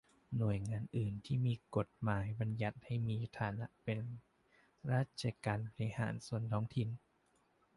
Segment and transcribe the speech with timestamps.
[0.37, 3.99] หน่วยงานอื่นที่มีกฎหมายบัญญัติให้มีฐานะเป็น
[4.91, 6.89] ราชการบริหารส่วนท้องถิ่น